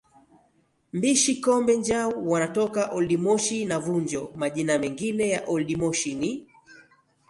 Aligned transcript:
Mbishi 0.93 1.33
Kombe 1.43 1.73
Njau 1.77 2.29
wanatoka 2.29 2.85
Old 2.91 3.19
Moshi 3.19 3.65
na 3.65 3.79
VunjoMajina 3.79 4.79
mengine 4.79 5.29
ya 5.29 5.45
Old 5.47 5.77
Moshi 5.77 6.15
ni 6.15 6.47